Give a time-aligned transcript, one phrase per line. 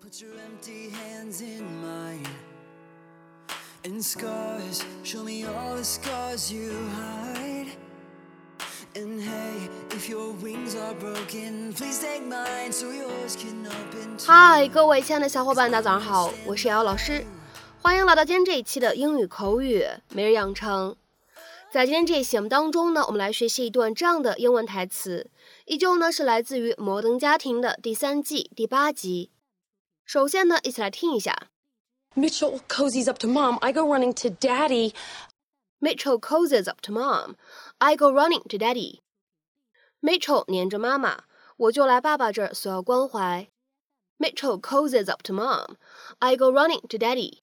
[0.00, 2.24] Put your empty hands in mine.
[3.84, 7.66] And scars, show me all the scars you hide.
[8.94, 14.16] And hey, if your wings are broken, please take mine so yours can open.
[14.16, 14.26] too.
[14.26, 17.24] 嗨，各位亲爱的小伙伴，大家早上好，我是瑶瑶老师，
[17.82, 19.84] 欢迎来到今天这一期的英语口语
[20.14, 20.94] 每日养成。
[21.72, 25.28] 在今天这一期节目当中呢，我们来学习一段这样的英文台词，
[25.66, 29.30] 依旧呢是来自于《摩登家庭》的第三季第八集。
[30.07, 31.49] 首先呢，一起来听一下
[32.15, 33.57] Mitchell cozies up to mom.
[33.59, 34.93] I go running to daddy.
[35.79, 37.35] Mitchell cozies up to mom.
[37.79, 38.99] I go running to daddy.
[40.01, 41.23] Mitchell 黏着妈妈，
[41.57, 43.49] 我就来爸爸这儿索要关怀。
[44.19, 45.77] Mitchell cozies up to mom.
[46.19, 47.39] I go running to daddy.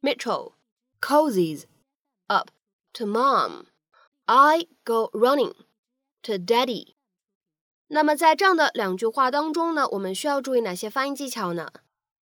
[0.00, 0.52] Mitchell
[1.00, 1.64] cozies
[2.28, 2.50] up
[2.94, 3.66] to mom.
[4.24, 5.54] I go running
[6.22, 6.94] to daddy.
[7.88, 11.70] 那么在这样的两句话当中呢，我们需要注意哪些发音技巧呢？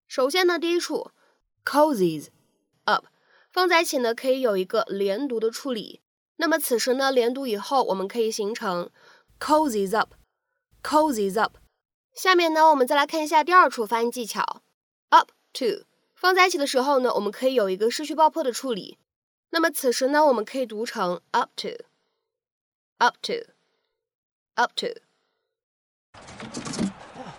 [0.08, 1.10] 首先呢，第一处
[1.64, 2.28] cozies
[2.84, 3.04] up
[3.52, 6.00] 放在一起呢，可以有一个连读的处理。
[6.36, 8.90] 那么此时呢，连读以后，我们可以形成
[9.38, 11.58] cozies up，cozies up。
[12.14, 14.62] 下面呢，我们再来看一下第二处发音技巧
[15.10, 18.98] ，up to 放在一起的时候呢，我们可以有一个失去爆破的处理。
[19.50, 24.86] 那么此时呢，我们可以读成 up to，up to，up to。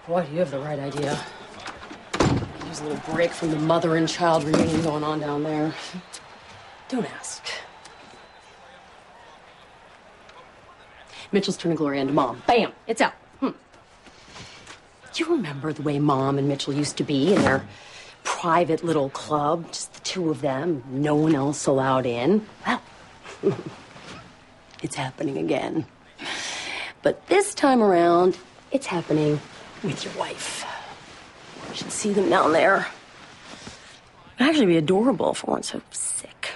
[0.07, 1.17] Boy, you have the right idea.
[2.79, 5.73] A little break from the mother and child reunion going on down there.
[6.87, 7.43] Don't ask.
[11.31, 12.41] Mitchell's turning Gloria into mom.
[12.47, 12.71] Bam!
[12.87, 13.13] It's out.
[13.39, 13.49] Hmm.
[15.15, 17.67] You remember the way mom and Mitchell used to be in their
[18.23, 19.67] private little club?
[19.71, 22.45] Just the two of them, no one else allowed in?
[22.65, 22.81] Well,
[24.81, 25.85] it's happening again.
[27.01, 28.37] But this time around,
[28.71, 29.39] it's happening
[29.83, 30.58] with your wife.
[31.79, 32.87] Should see them down there.
[34.35, 36.51] It'd actually be adorable if we weren't so sick.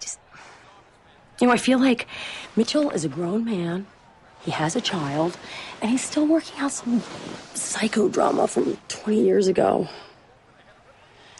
[0.00, 0.18] Just,
[1.40, 2.06] you know, I feel like
[2.56, 3.86] Mitchell is a grown man.
[4.42, 5.38] He has a child,
[5.80, 7.00] and he's still working out some
[7.54, 9.88] psychodrama from 20 years ago.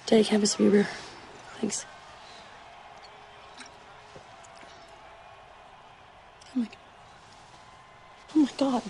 [0.06, 0.86] Daddy, can I have a sweet?
[1.60, 1.84] Thanks.
[6.56, 6.68] Oh my,
[8.34, 8.82] oh my God.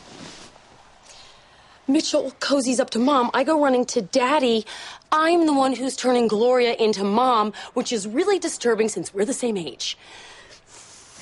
[1.88, 3.30] Mitchell cozies up to mom.
[3.34, 4.66] I go running to daddy.
[5.12, 9.34] I'm the one who's turning Gloria into mom, which is really disturbing since we're the
[9.34, 9.98] same age.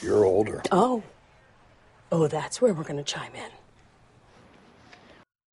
[0.02, 0.62] You're older.
[0.72, 1.02] Oh.
[2.12, 3.52] Oh, that's where we're going to chime in.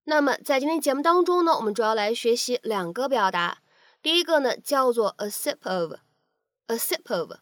[0.05, 3.59] 那么在今天节目当中呢，我们主要来学习两个表达。
[4.01, 7.33] 第一个呢叫做 a sip of，a sip of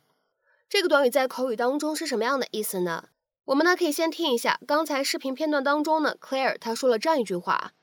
[0.68, 3.10] 这个短语在口语当中是什么样的意思呢？
[3.50, 7.74] 我们呢可以先听一下刚才视频片段当中呢，Claire 她说了这样一句话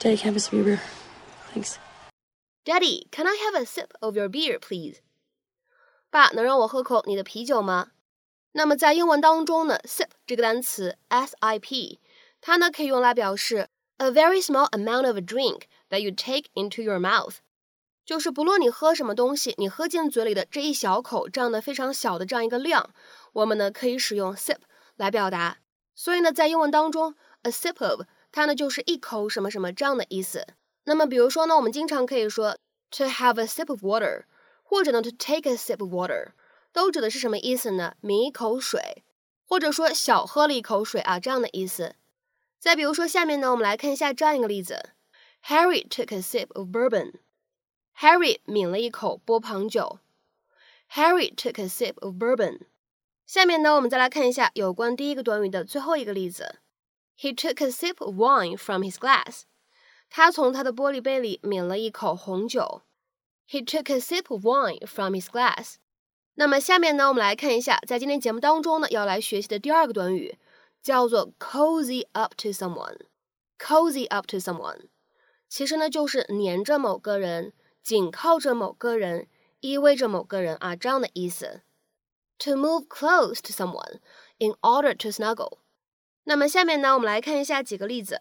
[0.00, 0.80] Daddy, can I have a sweet beer?
[1.54, 1.74] Thanks.
[2.64, 5.00] ：“Daddy, can I have a sip of your beer, please？”
[6.10, 7.90] 爸，能让我喝口你的啤酒吗？
[8.52, 12.00] 那么在英文当中呢，sip 这个单词 s i p，
[12.40, 17.34] 它呢可以用来表示 a very small amount of a drink that you take into your mouth，
[18.06, 22.90] 就是不论你喝什么东西，你喝进嘴里的这一小口这样的非常小的这样一个量，
[23.34, 24.56] 我们呢可以使用 sip
[24.95, 25.57] 来表达。
[25.93, 28.01] 所以呢，在英文当中，a sip of
[28.31, 30.45] 它呢就是一口什么什么这样的意思。
[30.83, 32.57] 那么比如说呢，我们经常可以说
[32.91, 34.23] to have a sip of water，
[34.63, 36.33] 或者呢 to take a sip of water。
[36.71, 37.95] 都指的是什么意思呢？
[38.01, 39.03] 抿一口水，
[39.47, 41.95] 或者说小喝了一口水啊，这样的意思。
[42.59, 44.89] 再比如说，下面呢，我们来看一下这样一个例子
[45.45, 47.13] ：Harry took a sip of bourbon。
[47.99, 49.99] Harry 抿了一口波旁酒。
[50.91, 52.59] Harry took a sip of bourbon。
[53.25, 56.59] 下面呢，我们再来看一下有关第一个短语的最后一个例子
[57.19, 59.43] ：He took a sip of wine from his glass。
[60.09, 62.83] 他从他的玻璃杯里抿了一口红酒。
[63.49, 65.75] He took a sip of wine from his glass。
[66.35, 70.37] 那么下面呢，我们来看一下，在今天节目当中呢，要来学习的第二个短语
[70.83, 72.99] 叫做 cozy up to someone。
[73.57, 74.87] cozy up to someone，
[75.47, 79.27] 其实呢就是黏着某个人，紧靠着某个人，
[79.61, 81.61] 依偎着某个人啊，这样的意思。
[82.39, 83.99] To move close to someone
[84.37, 85.59] in order to snuggle。
[86.25, 88.19] 那么下面呢，我们来看一下几个例子。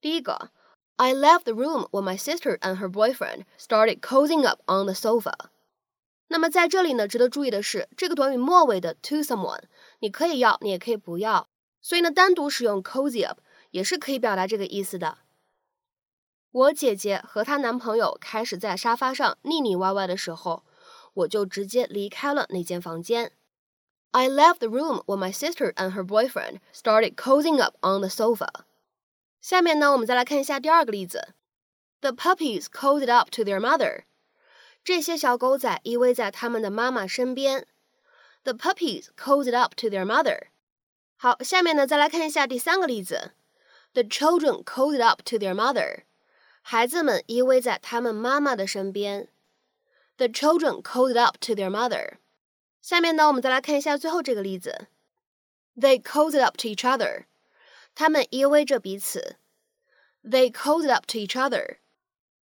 [0.00, 0.50] 第一个
[0.96, 5.32] ，I left the room when my sister and her boyfriend started cozying up on the sofa。
[6.28, 9.62] 那么在这里呢，值得注意的是，这个短语末尾的 to someone，
[10.00, 11.48] 你可以要，你也可以不要。
[11.80, 13.38] 所以呢，单独使用 cozy up
[13.70, 15.18] 也是可以表达这个意思的。
[16.50, 20.64] 我姐姐和她男朋友开始在沙发上腻腻歪歪的时候，
[21.15, 23.31] 我就直接离开了那间房间。
[24.11, 28.49] I left the room when my sister and her boyfriend started cozying up on the sofa。
[29.39, 31.33] 下面呢，我们再来看一下第二个例子。
[32.01, 34.03] The puppies cozied up to their mother.
[34.83, 37.67] 这些小狗仔依偎在他们的妈妈身边。
[38.43, 40.47] The puppies cozied up to their mother.
[41.15, 43.33] 好，下面呢，再来看一下第三个例子。
[43.93, 46.03] The children cozied up to their mother.
[46.63, 49.27] 孩子们依偎在他们妈妈的身边。
[50.18, 52.18] The children cozied up to their mother.
[52.80, 54.86] 下面呢，我们再来看一下最后这个例子。
[55.76, 57.24] They cozied up to each other.
[57.94, 59.36] 他们依偎着彼此。
[60.24, 61.78] They cozied up to each other.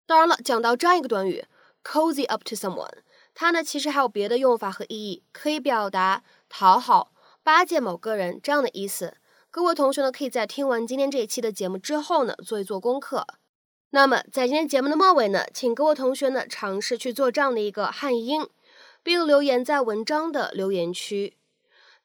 [0.06, 1.44] 当然了，讲到这样一个短语
[1.84, 2.98] ，cozy up to someone，
[3.34, 7.12] 它呢其实还有别的用法和意义，可以表达讨好、
[7.42, 9.16] 巴结某个人这样的意思。
[9.50, 13.26] 各位同学呢，可以在听完今天这一期的节目之后呢，做一做功课。
[13.92, 18.48] 那么在今天节目的末尾呢，请各位同学呢尝试去做这样的一个汉译英，
[19.02, 21.36] 并留言在文章的留言区。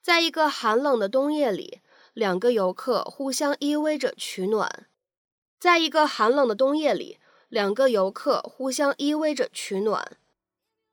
[0.02, 1.80] 在一个寒冷的冬夜里，
[2.12, 4.86] 两个游客互相依偎着取暖。
[5.60, 7.18] 在一个寒冷的冬夜里，
[7.48, 10.16] 两个游客互相依偎着取暖。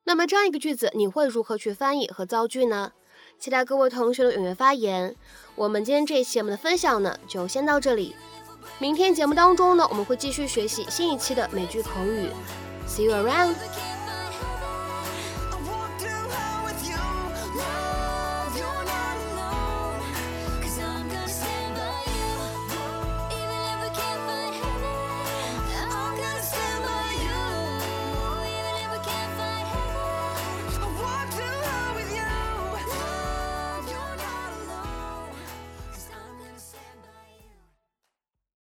[0.04, 2.92] 那么这样一个句子，你会如何去翻译和造句呢？
[3.38, 5.16] 期待各位同学的踊跃发言。
[5.56, 8.14] 我们今天这一期节目的分享呢，就先到这里。
[8.78, 12.28] 明天节目当中呢，我们会继续学习新一期的美剧口语。
[12.86, 13.54] See you around.